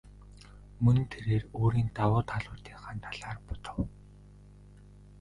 Мөн 0.83 0.97
тэрээр 1.11 1.43
өөрийн 1.61 1.89
давуу 1.97 2.21
талуудынхаа 2.31 2.93
талаар 3.05 3.37
бодов. 3.47 3.79